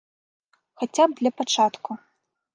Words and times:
Хаця 0.83 1.07
б 1.11 1.19
для 1.21 1.31
пачатку. 1.43 1.91